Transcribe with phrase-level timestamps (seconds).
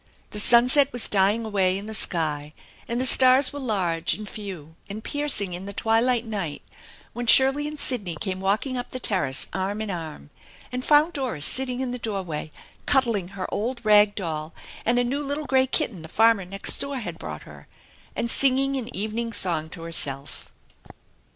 [0.31, 2.53] The sunset was dying away in the sky,
[2.87, 6.63] and the stars were large and few and piercing in the twilight night
[7.13, 10.31] when Shirley and Sidney came walking up the terrace arm in arm,
[10.71, 12.49] and found Doris sitting in the doorway
[12.87, 14.55] cuddling her old rag doll
[14.87, 17.67] and a new little gray kitten the farmer next door had brought her,
[18.15, 20.51] and singing an evening song to herself.